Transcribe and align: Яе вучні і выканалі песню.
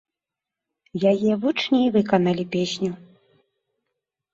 Яе 1.11 1.31
вучні 1.45 1.77
і 1.85 1.93
выканалі 2.01 2.49
песню. 2.59 2.91